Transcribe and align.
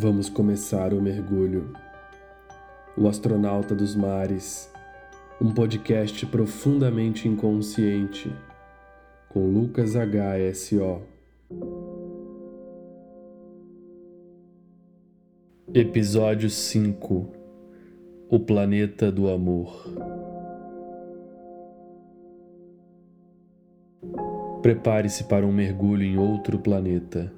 Vamos 0.00 0.28
começar 0.28 0.94
o 0.94 1.02
mergulho. 1.02 1.72
O 2.96 3.08
Astronauta 3.08 3.74
dos 3.74 3.96
Mares, 3.96 4.72
um 5.40 5.52
podcast 5.52 6.24
profundamente 6.26 7.26
inconsciente, 7.26 8.32
com 9.28 9.44
Lucas 9.50 9.94
HSO. 9.96 11.02
Episódio 15.74 16.48
5 16.48 17.32
O 18.30 18.38
Planeta 18.38 19.10
do 19.10 19.28
Amor. 19.28 19.84
Prepare-se 24.62 25.24
para 25.24 25.44
um 25.44 25.52
mergulho 25.52 26.04
em 26.04 26.16
outro 26.16 26.60
planeta. 26.60 27.36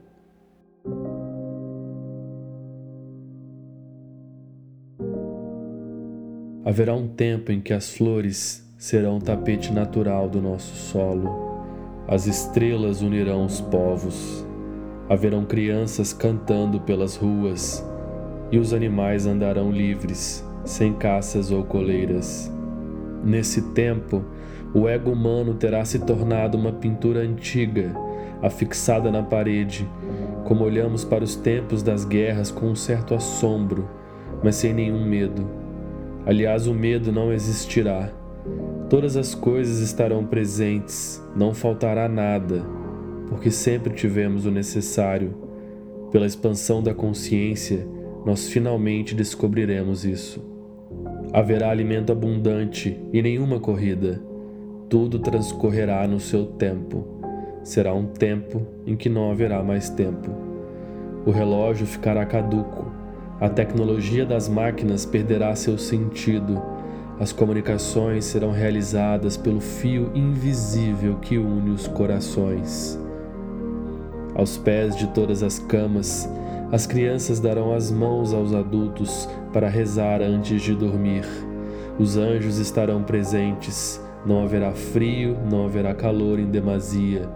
Haverá 6.62 6.94
um 6.94 7.08
tempo 7.08 7.50
em 7.50 7.58
que 7.58 7.72
as 7.72 7.96
flores 7.96 8.70
serão 8.76 9.16
o 9.16 9.20
tapete 9.20 9.72
natural 9.72 10.28
do 10.28 10.42
nosso 10.42 10.76
solo, 10.76 11.64
as 12.06 12.26
estrelas 12.26 13.00
unirão 13.00 13.46
os 13.46 13.62
povos, 13.62 14.46
haverão 15.08 15.46
crianças 15.46 16.12
cantando 16.12 16.78
pelas 16.78 17.16
ruas 17.16 17.82
e 18.52 18.58
os 18.58 18.74
animais 18.74 19.24
andarão 19.24 19.72
livres, 19.72 20.46
sem 20.62 20.92
caças 20.92 21.50
ou 21.50 21.64
coleiras. 21.64 22.52
Nesse 23.24 23.72
tempo, 23.72 24.22
o 24.74 24.86
ego 24.86 25.12
humano 25.12 25.54
terá 25.54 25.82
se 25.86 26.00
tornado 26.00 26.58
uma 26.58 26.72
pintura 26.72 27.20
antiga, 27.20 27.94
afixada 28.42 29.10
na 29.10 29.22
parede, 29.22 29.88
como 30.44 30.64
olhamos 30.64 31.06
para 31.06 31.24
os 31.24 31.36
tempos 31.36 31.82
das 31.82 32.04
guerras 32.04 32.50
com 32.50 32.66
um 32.66 32.76
certo 32.76 33.14
assombro, 33.14 33.88
mas 34.44 34.56
sem 34.56 34.74
nenhum 34.74 35.02
medo 35.02 35.59
Aliás, 36.26 36.66
o 36.66 36.74
medo 36.74 37.10
não 37.10 37.32
existirá. 37.32 38.12
Todas 38.90 39.16
as 39.16 39.34
coisas 39.34 39.78
estarão 39.80 40.26
presentes, 40.26 41.22
não 41.34 41.54
faltará 41.54 42.08
nada, 42.08 42.62
porque 43.28 43.50
sempre 43.50 43.94
tivemos 43.94 44.44
o 44.44 44.50
necessário. 44.50 45.34
Pela 46.10 46.26
expansão 46.26 46.82
da 46.82 46.92
consciência, 46.92 47.86
nós 48.26 48.48
finalmente 48.48 49.14
descobriremos 49.14 50.04
isso. 50.04 50.44
Haverá 51.32 51.70
alimento 51.70 52.12
abundante 52.12 53.00
e 53.12 53.22
nenhuma 53.22 53.60
corrida. 53.60 54.20
Tudo 54.88 55.20
transcorrerá 55.20 56.06
no 56.06 56.18
seu 56.18 56.44
tempo. 56.44 57.06
Será 57.62 57.94
um 57.94 58.06
tempo 58.06 58.66
em 58.84 58.96
que 58.96 59.08
não 59.08 59.30
haverá 59.30 59.62
mais 59.62 59.88
tempo. 59.88 60.30
O 61.24 61.30
relógio 61.30 61.86
ficará 61.86 62.26
caduco 62.26 62.89
a 63.40 63.48
tecnologia 63.48 64.26
das 64.26 64.48
máquinas 64.48 65.06
perderá 65.06 65.56
seu 65.56 65.78
sentido. 65.78 66.60
As 67.18 67.32
comunicações 67.32 68.26
serão 68.26 68.50
realizadas 68.50 69.36
pelo 69.36 69.60
fio 69.60 70.10
invisível 70.14 71.16
que 71.16 71.38
une 71.38 71.70
os 71.70 71.88
corações. 71.88 73.00
Aos 74.34 74.58
pés 74.58 74.94
de 74.94 75.06
todas 75.08 75.42
as 75.42 75.58
camas, 75.58 76.28
as 76.70 76.86
crianças 76.86 77.40
darão 77.40 77.72
as 77.72 77.90
mãos 77.90 78.34
aos 78.34 78.54
adultos 78.54 79.26
para 79.54 79.68
rezar 79.68 80.20
antes 80.20 80.60
de 80.60 80.74
dormir. 80.74 81.24
Os 81.98 82.18
anjos 82.18 82.58
estarão 82.58 83.02
presentes, 83.02 84.00
não 84.24 84.42
haverá 84.42 84.72
frio, 84.72 85.36
não 85.50 85.64
haverá 85.64 85.94
calor 85.94 86.38
em 86.38 86.46
demasia. 86.46 87.28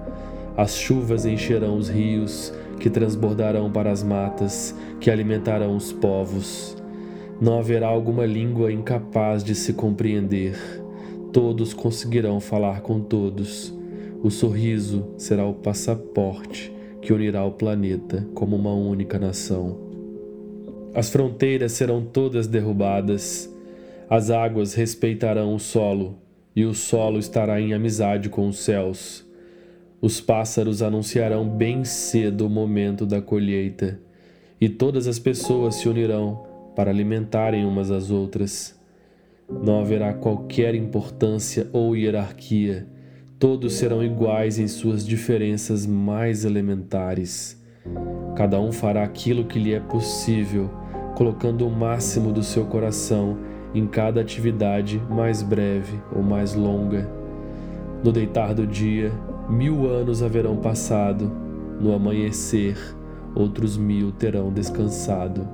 As 0.56 0.76
chuvas 0.76 1.26
encherão 1.26 1.76
os 1.76 1.88
rios, 1.88 2.52
que 2.78 2.90
transbordarão 2.90 3.70
para 3.70 3.90
as 3.90 4.02
matas, 4.02 4.74
que 5.00 5.10
alimentarão 5.10 5.76
os 5.76 5.92
povos. 5.92 6.76
Não 7.40 7.58
haverá 7.58 7.88
alguma 7.88 8.24
língua 8.24 8.72
incapaz 8.72 9.42
de 9.42 9.54
se 9.54 9.72
compreender. 9.72 10.56
Todos 11.32 11.74
conseguirão 11.74 12.40
falar 12.40 12.80
com 12.80 13.00
todos. 13.00 13.74
O 14.22 14.30
sorriso 14.30 15.06
será 15.18 15.44
o 15.44 15.54
passaporte 15.54 16.72
que 17.02 17.12
unirá 17.12 17.44
o 17.44 17.52
planeta 17.52 18.26
como 18.34 18.56
uma 18.56 18.72
única 18.72 19.18
nação. 19.18 19.78
As 20.94 21.10
fronteiras 21.10 21.72
serão 21.72 22.02
todas 22.02 22.46
derrubadas. 22.46 23.52
As 24.08 24.30
águas 24.30 24.74
respeitarão 24.74 25.54
o 25.54 25.58
solo, 25.58 26.18
e 26.54 26.64
o 26.64 26.72
solo 26.72 27.18
estará 27.18 27.60
em 27.60 27.74
amizade 27.74 28.28
com 28.28 28.48
os 28.48 28.58
céus. 28.58 29.23
Os 30.00 30.20
pássaros 30.20 30.82
anunciarão 30.82 31.48
bem 31.48 31.84
cedo 31.84 32.46
o 32.46 32.50
momento 32.50 33.06
da 33.06 33.22
colheita, 33.22 33.98
e 34.60 34.68
todas 34.68 35.06
as 35.06 35.18
pessoas 35.18 35.76
se 35.76 35.88
unirão 35.88 36.46
para 36.74 36.90
alimentarem 36.90 37.64
umas 37.64 37.90
às 37.90 38.10
outras. 38.10 38.78
Não 39.48 39.80
haverá 39.80 40.12
qualquer 40.12 40.74
importância 40.74 41.68
ou 41.72 41.96
hierarquia, 41.96 42.86
todos 43.38 43.74
serão 43.74 44.02
iguais 44.02 44.58
em 44.58 44.66
suas 44.66 45.06
diferenças 45.06 45.86
mais 45.86 46.44
elementares. 46.44 47.62
Cada 48.36 48.60
um 48.60 48.72
fará 48.72 49.04
aquilo 49.04 49.44
que 49.44 49.58
lhe 49.58 49.74
é 49.74 49.80
possível, 49.80 50.70
colocando 51.14 51.66
o 51.66 51.70
máximo 51.70 52.32
do 52.32 52.42
seu 52.42 52.64
coração 52.64 53.38
em 53.74 53.86
cada 53.86 54.20
atividade 54.20 55.00
mais 55.10 55.42
breve 55.42 56.00
ou 56.14 56.22
mais 56.22 56.54
longa. 56.54 57.10
No 58.02 58.12
deitar 58.12 58.54
do 58.54 58.66
dia, 58.66 59.12
Mil 59.48 59.86
anos 59.86 60.22
haverão 60.22 60.56
passado, 60.56 61.30
no 61.78 61.94
amanhecer, 61.94 62.78
outros 63.34 63.76
mil 63.76 64.10
terão 64.10 64.50
descansado. 64.50 65.46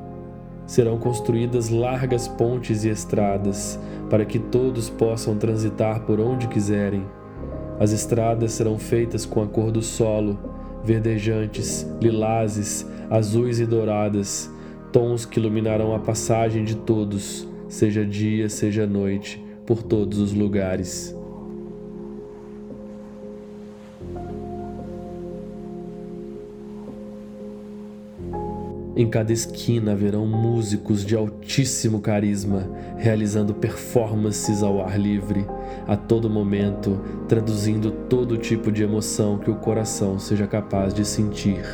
Serão 0.65 0.97
construídas 0.97 1.71
largas 1.71 2.29
pontes 2.29 2.85
e 2.85 2.89
estradas 2.89 3.81
para 4.09 4.25
que 4.25 4.39
todos 4.39 4.89
possam 4.89 5.37
transitar 5.37 6.03
por 6.03 6.21
onde 6.21 6.47
quiserem. 6.47 7.05
As 7.81 7.91
estradas 7.91 8.53
serão 8.53 8.79
feitas 8.79 9.27
com 9.27 9.43
a 9.43 9.47
cor 9.49 9.73
do 9.73 9.83
solo, 9.83 10.39
verdejantes, 10.85 11.85
lilazes, 12.01 12.87
azuis 13.11 13.59
e 13.59 13.67
douradas, 13.67 14.49
tons 14.93 15.25
que 15.25 15.41
iluminarão 15.41 15.97
a 15.97 15.99
passagem 15.99 16.65
de 16.65 16.77
todos, 16.77 17.49
seja 17.69 18.07
dia, 18.07 18.49
seja 18.49 18.87
noite, 18.87 19.45
por 19.67 19.83
todos 19.83 20.19
os 20.19 20.33
lugares. 20.33 21.20
Em 29.01 29.09
cada 29.09 29.33
esquina 29.33 29.93
haverão 29.93 30.27
músicos 30.27 31.07
de 31.07 31.17
altíssimo 31.17 32.01
carisma, 32.01 32.69
realizando 32.99 33.55
performances 33.55 34.63
ao 34.63 34.85
ar 34.85 35.01
livre, 35.01 35.47
a 35.89 35.97
todo 35.97 36.29
momento, 36.29 37.01
traduzindo 37.27 37.91
todo 37.91 38.37
tipo 38.37 38.71
de 38.71 38.83
emoção 38.83 39.39
que 39.39 39.51
o 39.51 39.55
coração 39.55 40.19
seja 40.19 40.47
capaz 40.47 40.93
de 40.93 41.07
sentir. 41.07 41.65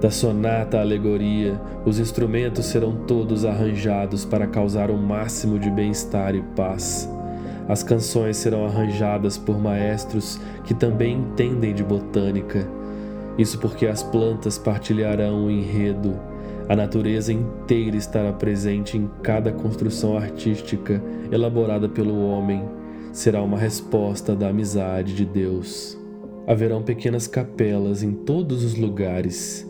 Da 0.00 0.08
sonata 0.08 0.78
à 0.78 0.82
alegoria, 0.82 1.60
os 1.84 1.98
instrumentos 1.98 2.66
serão 2.66 2.94
todos 2.94 3.44
arranjados 3.44 4.24
para 4.24 4.46
causar 4.46 4.88
o 4.88 4.96
máximo 4.96 5.58
de 5.58 5.68
bem-estar 5.68 6.32
e 6.36 6.42
paz. 6.54 7.10
As 7.68 7.82
canções 7.82 8.36
serão 8.36 8.64
arranjadas 8.64 9.36
por 9.36 9.58
maestros 9.60 10.40
que 10.62 10.74
também 10.74 11.16
entendem 11.16 11.74
de 11.74 11.82
botânica. 11.82 12.68
Isso 13.36 13.58
porque 13.58 13.84
as 13.84 14.04
plantas 14.04 14.58
partilharão 14.58 15.46
o 15.46 15.50
enredo 15.50 16.30
a 16.68 16.76
natureza 16.76 17.32
inteira 17.32 17.96
estará 17.96 18.32
presente 18.32 18.96
em 18.96 19.08
cada 19.22 19.52
construção 19.52 20.16
artística 20.16 21.02
elaborada 21.30 21.88
pelo 21.88 22.24
homem. 22.24 22.62
Será 23.12 23.42
uma 23.42 23.58
resposta 23.58 24.34
da 24.34 24.48
amizade 24.48 25.14
de 25.14 25.24
Deus. 25.24 25.98
Haverão 26.46 26.82
pequenas 26.82 27.26
capelas 27.26 28.02
em 28.02 28.12
todos 28.12 28.64
os 28.64 28.74
lugares, 28.74 29.68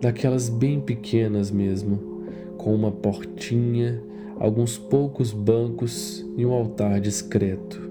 daquelas 0.00 0.48
bem 0.48 0.80
pequenas 0.80 1.50
mesmo, 1.50 2.24
com 2.56 2.74
uma 2.74 2.90
portinha, 2.90 4.02
alguns 4.38 4.76
poucos 4.76 5.32
bancos 5.32 6.26
e 6.36 6.44
um 6.44 6.52
altar 6.52 7.00
discreto. 7.00 7.90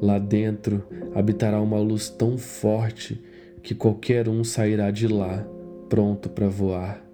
Lá 0.00 0.18
dentro 0.18 0.82
habitará 1.14 1.60
uma 1.60 1.78
luz 1.78 2.08
tão 2.08 2.38
forte 2.38 3.20
que 3.62 3.74
qualquer 3.74 4.28
um 4.28 4.42
sairá 4.42 4.90
de 4.90 5.06
lá 5.06 5.46
pronto 5.88 6.28
para 6.28 6.48
voar. 6.48 7.07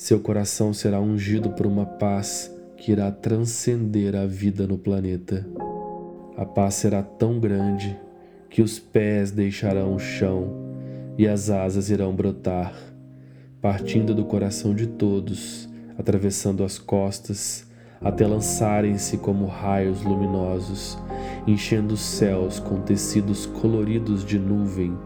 Seu 0.00 0.18
coração 0.18 0.72
será 0.72 0.98
ungido 0.98 1.50
por 1.50 1.66
uma 1.66 1.84
paz 1.84 2.50
que 2.78 2.90
irá 2.90 3.12
transcender 3.12 4.16
a 4.16 4.24
vida 4.24 4.66
no 4.66 4.78
planeta. 4.78 5.46
A 6.38 6.46
paz 6.46 6.76
será 6.76 7.02
tão 7.02 7.38
grande 7.38 7.94
que 8.48 8.62
os 8.62 8.78
pés 8.78 9.30
deixarão 9.30 9.94
o 9.94 9.98
chão 9.98 10.54
e 11.18 11.28
as 11.28 11.50
asas 11.50 11.90
irão 11.90 12.14
brotar, 12.14 12.74
partindo 13.60 14.14
do 14.14 14.24
coração 14.24 14.74
de 14.74 14.86
todos, 14.86 15.68
atravessando 15.98 16.64
as 16.64 16.78
costas, 16.78 17.66
até 18.00 18.26
lançarem-se 18.26 19.18
como 19.18 19.44
raios 19.44 20.02
luminosos, 20.02 20.96
enchendo 21.46 21.92
os 21.92 22.00
céus 22.00 22.58
com 22.58 22.80
tecidos 22.80 23.44
coloridos 23.44 24.24
de 24.24 24.38
nuvem 24.38 24.96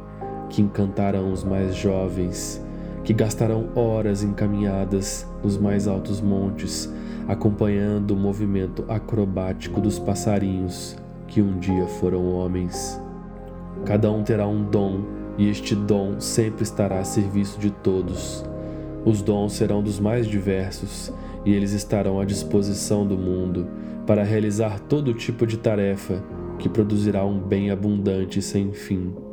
que 0.49 0.62
encantarão 0.62 1.32
os 1.32 1.43
mais 1.43 1.75
jovens 1.75 2.62
que 3.04 3.12
gastarão 3.12 3.68
horas 3.74 4.22
encaminhadas 4.22 5.28
nos 5.42 5.58
mais 5.58 5.86
altos 5.86 6.20
montes, 6.20 6.92
acompanhando 7.28 8.12
o 8.12 8.16
movimento 8.16 8.84
acrobático 8.88 9.80
dos 9.80 9.98
passarinhos 9.98 10.96
que 11.28 11.42
um 11.42 11.58
dia 11.58 11.86
foram 11.86 12.32
homens. 12.32 13.00
Cada 13.84 14.10
um 14.10 14.22
terá 14.22 14.46
um 14.46 14.64
dom, 14.64 15.02
e 15.36 15.48
este 15.48 15.74
dom 15.74 16.18
sempre 16.18 16.62
estará 16.62 17.00
a 17.00 17.04
serviço 17.04 17.58
de 17.58 17.70
todos. 17.70 18.44
Os 19.04 19.20
dons 19.20 19.52
serão 19.52 19.82
dos 19.82 20.00
mais 20.00 20.26
diversos, 20.26 21.12
e 21.44 21.52
eles 21.52 21.72
estarão 21.72 22.18
à 22.18 22.24
disposição 22.24 23.06
do 23.06 23.18
mundo 23.18 23.66
para 24.06 24.22
realizar 24.22 24.80
todo 24.80 25.12
tipo 25.12 25.46
de 25.46 25.58
tarefa 25.58 26.22
que 26.58 26.68
produzirá 26.68 27.24
um 27.24 27.38
bem 27.38 27.70
abundante 27.70 28.40
sem 28.40 28.72
fim. 28.72 29.23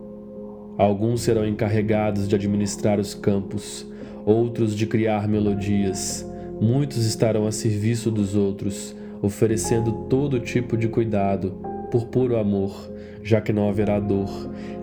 Alguns 0.78 1.22
serão 1.22 1.48
encarregados 1.48 2.28
de 2.28 2.36
administrar 2.36 3.00
os 3.00 3.14
campos, 3.14 3.86
outros 4.26 4.76
de 4.76 4.86
criar 4.86 5.28
melodias, 5.28 6.26
muitos 6.62 7.06
estarão 7.06 7.48
a 7.48 7.52
serviço 7.52 8.12
dos 8.12 8.36
outros, 8.36 8.96
oferecendo 9.22 9.92
todo 10.10 10.40
tipo 10.40 10.78
de 10.78 10.88
cuidado, 10.88 11.54
por 11.92 12.06
puro 12.06 12.38
amor, 12.38 12.90
já 13.24 13.42
que 13.42 13.52
não 13.52 13.68
haverá 13.68 14.00
dor, 14.00 14.30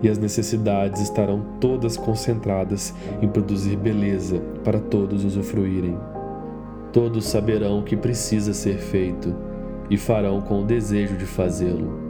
e 0.03 0.07
as 0.07 0.17
necessidades 0.17 1.01
estarão 1.01 1.57
todas 1.59 1.97
concentradas 1.97 2.93
em 3.21 3.27
produzir 3.27 3.75
beleza 3.77 4.39
para 4.63 4.79
todos 4.79 5.25
usufruírem. 5.25 5.97
Todos 6.93 7.25
saberão 7.25 7.79
o 7.79 7.83
que 7.83 7.97
precisa 7.97 8.53
ser 8.53 8.77
feito 8.77 9.35
e 9.89 9.97
farão 9.97 10.41
com 10.41 10.61
o 10.61 10.65
desejo 10.65 11.17
de 11.17 11.25
fazê-lo. 11.25 12.08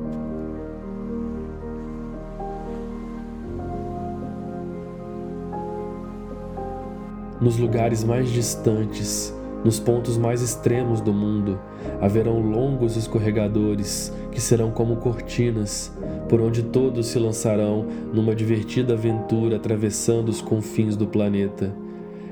Nos 7.41 7.57
lugares 7.57 8.03
mais 8.03 8.29
distantes, 8.29 9.33
nos 9.63 9.79
pontos 9.79 10.17
mais 10.17 10.41
extremos 10.41 10.99
do 10.99 11.13
mundo, 11.13 11.57
haverão 12.01 12.41
longos 12.41 12.97
escorregadores 12.97 14.13
que 14.29 14.41
serão 14.41 14.71
como 14.71 14.97
cortinas, 14.97 15.89
por 16.27 16.41
onde 16.41 16.63
todos 16.63 17.07
se 17.07 17.17
lançarão 17.17 17.85
numa 18.13 18.35
divertida 18.35 18.93
aventura 18.93 19.55
atravessando 19.55 20.27
os 20.27 20.41
confins 20.41 20.97
do 20.97 21.07
planeta. 21.07 21.73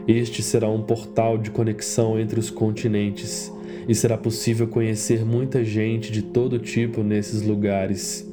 Este 0.05 0.43
será 0.43 0.69
um 0.69 0.81
portal 0.81 1.37
de 1.37 1.51
conexão 1.51 2.19
entre 2.19 2.37
os 2.37 2.49
continentes 2.49 3.51
e 3.87 3.95
será 3.95 4.17
possível 4.17 4.67
conhecer 4.67 5.25
muita 5.25 5.63
gente 5.63 6.11
de 6.11 6.21
todo 6.21 6.59
tipo 6.59 7.01
nesses 7.01 7.41
lugares. 7.43 8.29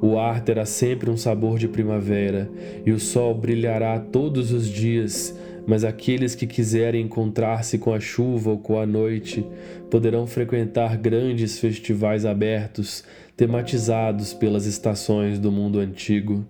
O 0.00 0.18
ar 0.18 0.42
terá 0.42 0.64
sempre 0.64 1.10
um 1.10 1.16
sabor 1.16 1.58
de 1.58 1.66
primavera 1.66 2.50
e 2.84 2.92
o 2.92 3.00
sol 3.00 3.34
brilhará 3.34 3.98
todos 3.98 4.52
os 4.52 4.68
dias 4.68 5.34
mas 5.66 5.82
aqueles 5.84 6.34
que 6.34 6.46
quiserem 6.46 7.04
encontrar-se 7.04 7.76
com 7.76 7.92
a 7.92 7.98
chuva 7.98 8.50
ou 8.50 8.58
com 8.58 8.78
a 8.78 8.86
noite 8.86 9.44
poderão 9.90 10.26
frequentar 10.26 10.96
grandes 10.96 11.58
festivais 11.58 12.24
abertos, 12.24 13.02
tematizados 13.36 14.32
pelas 14.32 14.64
estações 14.64 15.38
do 15.38 15.50
mundo 15.50 15.80
antigo. 15.80 16.46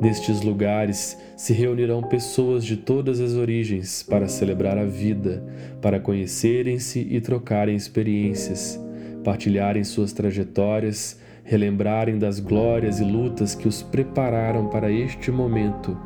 Nestes 0.00 0.42
lugares 0.42 1.18
se 1.36 1.52
reunirão 1.52 2.02
pessoas 2.02 2.64
de 2.64 2.76
todas 2.76 3.20
as 3.20 3.32
origens 3.32 4.02
para 4.02 4.28
celebrar 4.28 4.78
a 4.78 4.84
vida, 4.84 5.42
para 5.80 5.98
conhecerem-se 5.98 7.00
e 7.00 7.20
trocarem 7.20 7.74
experiências, 7.74 8.78
partilharem 9.24 9.82
suas 9.82 10.12
trajetórias, 10.12 11.18
relembrarem 11.42 12.18
das 12.18 12.38
glórias 12.38 13.00
e 13.00 13.04
lutas 13.04 13.54
que 13.54 13.66
os 13.66 13.82
prepararam 13.82 14.68
para 14.68 14.92
este 14.92 15.30
momento 15.30 15.96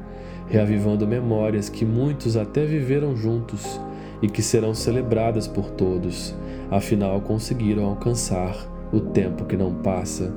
reavivando 0.52 1.08
memórias 1.08 1.70
que 1.70 1.82
muitos 1.82 2.36
até 2.36 2.66
viveram 2.66 3.16
juntos 3.16 3.80
e 4.20 4.28
que 4.28 4.42
serão 4.42 4.74
celebradas 4.74 5.48
por 5.48 5.70
todos, 5.70 6.34
afinal 6.70 7.22
conseguiram 7.22 7.86
alcançar 7.86 8.54
o 8.92 9.00
tempo 9.00 9.46
que 9.46 9.56
não 9.56 9.72
passa. 9.76 10.30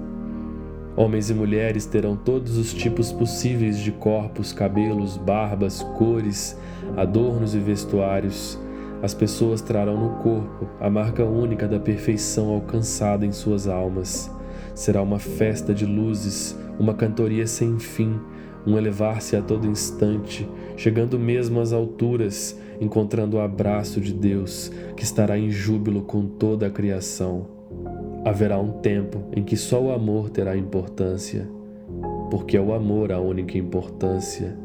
Homens 0.96 1.30
e 1.30 1.34
mulheres 1.34 1.86
terão 1.86 2.16
todos 2.16 2.58
os 2.58 2.74
tipos 2.74 3.12
possíveis 3.12 3.78
de 3.78 3.92
corpos, 3.92 4.54
cabelos, 4.54 5.18
barbas, 5.18 5.84
cores, 5.98 6.58
adornos 6.96 7.54
e 7.54 7.60
vestuários. 7.60 8.58
As 9.04 9.14
pessoas 9.14 9.60
trarão 9.60 10.00
no 10.00 10.24
corpo 10.24 10.66
a 10.80 10.90
marca 10.90 11.26
única 11.26 11.68
da 11.68 11.78
perfeição 11.78 12.48
alcançada 12.52 13.26
em 13.26 13.34
suas 13.34 13.68
almas. 13.68 14.32
Será 14.74 15.02
uma 15.02 15.20
festa 15.20 15.74
de 15.74 15.86
luzes, 15.86 16.58
uma 16.80 16.94
cantoria 16.94 17.46
sem 17.46 17.78
fim, 17.78 18.18
um 18.66 18.78
elevar-se 18.78 19.36
a 19.36 19.42
todo 19.42 19.68
instante, 19.68 20.48
chegando 20.76 21.20
mesmo 21.20 21.60
às 21.60 21.72
alturas, 21.72 22.60
encontrando 22.80 23.38
o 23.38 23.40
abraço 23.40 24.02
de 24.02 24.14
Deus, 24.14 24.72
que 24.96 25.04
estará 25.04 25.38
em 25.38 25.50
júbilo 25.50 26.02
com 26.02 26.26
toda 26.26 26.68
a 26.68 26.70
criação. 26.70 27.48
Haverá 28.26 28.60
um 28.60 28.72
tempo 28.80 29.24
em 29.36 29.44
que 29.44 29.56
só 29.56 29.82
o 29.82 29.92
amor 29.92 30.30
terá 30.30 30.58
importância, 30.58 31.48
porque 32.32 32.58
é 32.58 32.62
o 32.62 32.74
amor 32.74 33.12
a 33.12 33.20
única 33.20 33.58
importância. 33.58 34.58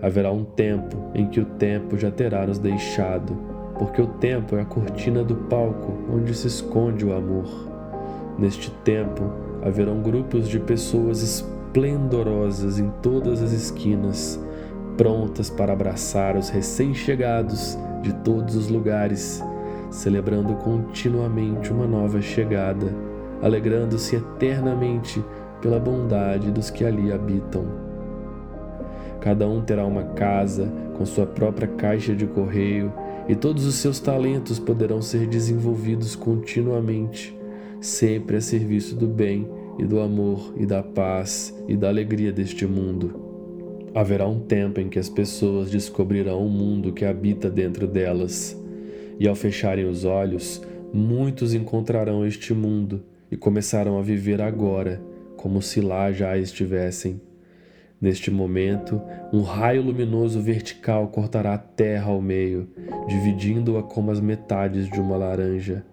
Haverá 0.00 0.32
um 0.32 0.44
tempo 0.44 0.96
em 1.14 1.28
que 1.28 1.40
o 1.40 1.44
tempo 1.44 1.96
já 1.96 2.10
terá 2.10 2.44
nos 2.44 2.58
deixado, 2.58 3.38
porque 3.78 4.02
o 4.02 4.06
tempo 4.06 4.56
é 4.56 4.62
a 4.62 4.64
cortina 4.64 5.22
do 5.22 5.36
palco 5.36 5.92
onde 6.12 6.34
se 6.34 6.48
esconde 6.48 7.04
o 7.04 7.14
amor. 7.14 7.70
Neste 8.36 8.70
tempo, 8.82 9.22
haverão 9.62 10.02
grupos 10.02 10.48
de 10.48 10.58
pessoas 10.58 11.20
esplendorosas 11.72 12.78
em 12.78 12.90
todas 13.02 13.42
as 13.42 13.50
esquinas, 13.50 14.38
prontas 14.98 15.48
para 15.48 15.72
abraçar 15.72 16.36
os 16.36 16.50
recém-chegados 16.50 17.78
de 18.02 18.12
todos 18.16 18.54
os 18.56 18.68
lugares, 18.68 19.42
celebrando 19.90 20.54
continuamente 20.56 21.72
uma 21.72 21.86
nova 21.86 22.20
chegada, 22.20 22.94
alegrando-se 23.40 24.16
eternamente 24.16 25.24
pela 25.62 25.80
bondade 25.80 26.50
dos 26.50 26.68
que 26.68 26.84
ali 26.84 27.10
habitam. 27.10 27.64
Cada 29.22 29.48
um 29.48 29.62
terá 29.62 29.86
uma 29.86 30.02
casa 30.02 30.70
com 30.98 31.06
sua 31.06 31.24
própria 31.24 31.68
caixa 31.68 32.14
de 32.14 32.26
correio 32.26 32.92
e 33.26 33.34
todos 33.34 33.64
os 33.64 33.76
seus 33.76 33.98
talentos 33.98 34.58
poderão 34.58 35.00
ser 35.00 35.26
desenvolvidos 35.26 36.14
continuamente, 36.14 37.34
sempre 37.80 38.36
a 38.36 38.40
serviço 38.42 38.94
do 38.94 39.06
bem 39.06 39.61
e 39.82 39.84
do 39.84 40.00
amor 40.00 40.54
e 40.56 40.64
da 40.64 40.80
paz 40.80 41.52
e 41.66 41.76
da 41.76 41.88
alegria 41.88 42.32
deste 42.32 42.64
mundo. 42.64 43.90
Haverá 43.92 44.28
um 44.28 44.38
tempo 44.38 44.80
em 44.80 44.88
que 44.88 44.98
as 44.98 45.08
pessoas 45.08 45.70
descobrirão 45.70 46.46
o 46.46 46.48
mundo 46.48 46.92
que 46.92 47.04
habita 47.04 47.50
dentro 47.50 47.86
delas, 47.86 48.56
e 49.18 49.26
ao 49.26 49.34
fecharem 49.34 49.84
os 49.84 50.04
olhos, 50.04 50.62
muitos 50.94 51.52
encontrarão 51.52 52.24
este 52.24 52.54
mundo 52.54 53.02
e 53.30 53.36
começarão 53.36 53.98
a 53.98 54.02
viver 54.02 54.40
agora, 54.40 55.02
como 55.36 55.60
se 55.60 55.80
lá 55.80 56.12
já 56.12 56.38
estivessem. 56.38 57.20
Neste 58.00 58.30
momento, 58.30 59.00
um 59.32 59.42
raio 59.42 59.82
luminoso 59.82 60.40
vertical 60.40 61.08
cortará 61.08 61.54
a 61.54 61.58
terra 61.58 62.10
ao 62.10 62.22
meio, 62.22 62.68
dividindo-a 63.08 63.82
como 63.82 64.10
as 64.12 64.20
metades 64.20 64.88
de 64.88 65.00
uma 65.00 65.16
laranja. 65.16 65.84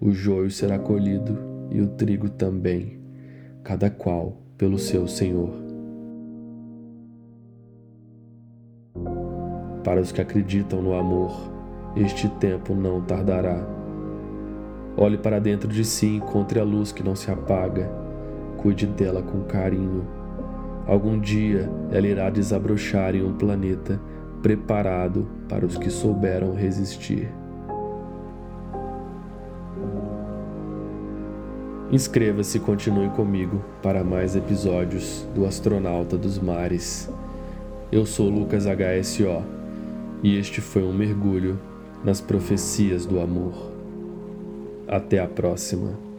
O 0.00 0.10
joio 0.12 0.50
será 0.50 0.78
colhido 0.78 1.38
e 1.70 1.80
o 1.80 1.88
trigo 1.88 2.28
também 2.28 3.03
cada 3.64 3.88
qual 3.88 4.36
pelo 4.58 4.78
seu 4.78 5.08
Senhor. 5.08 5.50
Para 9.82 10.02
os 10.02 10.12
que 10.12 10.20
acreditam 10.20 10.82
no 10.82 10.94
amor, 10.94 11.32
este 11.96 12.28
tempo 12.28 12.74
não 12.74 13.00
tardará. 13.00 13.66
Olhe 14.96 15.16
para 15.16 15.40
dentro 15.40 15.68
de 15.68 15.82
si 15.82 16.06
e 16.06 16.16
encontre 16.16 16.60
a 16.60 16.64
luz 16.64 16.92
que 16.92 17.02
não 17.02 17.16
se 17.16 17.30
apaga. 17.30 17.90
Cuide 18.58 18.86
dela 18.86 19.22
com 19.22 19.42
carinho. 19.44 20.06
Algum 20.86 21.18
dia 21.18 21.68
ela 21.90 22.06
irá 22.06 22.28
desabrochar 22.28 23.14
em 23.14 23.24
um 23.24 23.32
planeta 23.32 23.98
preparado 24.42 25.26
para 25.48 25.64
os 25.64 25.78
que 25.78 25.88
souberam 25.88 26.52
resistir. 26.52 27.32
Inscreva-se 31.92 32.56
e 32.56 32.60
continue 32.60 33.10
comigo 33.10 33.62
para 33.82 34.02
mais 34.02 34.34
episódios 34.34 35.26
do 35.34 35.44
Astronauta 35.44 36.16
dos 36.16 36.38
Mares. 36.38 37.10
Eu 37.92 38.06
sou 38.06 38.28
Lucas 38.28 38.64
HSO 38.64 39.44
e 40.22 40.36
este 40.38 40.60
foi 40.60 40.82
um 40.82 40.92
mergulho 40.92 41.60
nas 42.02 42.20
profecias 42.20 43.04
do 43.04 43.20
amor. 43.20 43.70
Até 44.88 45.18
a 45.18 45.28
próxima. 45.28 46.13